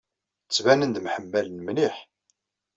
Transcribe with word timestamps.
Ttbanen-d 0.45 0.97
mḥemmalen 1.01 1.57
mliḥ. 1.67 1.95